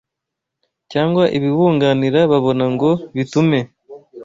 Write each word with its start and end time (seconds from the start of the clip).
cyangwa 0.91 1.23
ibibunganira 1.37 2.19
babona 2.31 2.65
ngo 2.73 2.89
bitume 3.15 3.59